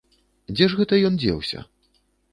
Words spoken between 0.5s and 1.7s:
Дзе ж гэта ён дзеўся?